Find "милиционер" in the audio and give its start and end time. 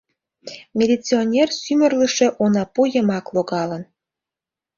0.77-1.49